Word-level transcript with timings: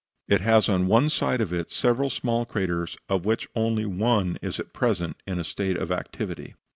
It 0.27 0.41
has 0.41 0.67
on 0.67 0.87
one 0.87 1.09
side 1.09 1.41
of 1.41 1.53
it 1.53 1.69
several 1.69 2.09
small 2.09 2.43
craters, 2.43 2.97
of 3.07 3.23
which 3.23 3.47
only 3.53 3.85
one 3.85 4.39
is 4.41 4.59
at 4.59 4.73
present 4.73 5.17
in 5.27 5.37
a 5.37 5.43
state 5.43 5.77
of 5.77 5.91
activity. 5.91 6.55